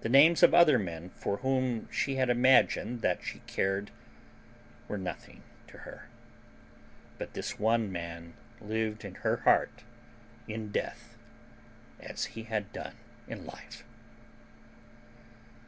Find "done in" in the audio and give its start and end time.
12.72-13.46